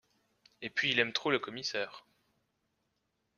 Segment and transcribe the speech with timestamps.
[0.63, 2.05] Et puis il aime trop le commissaire.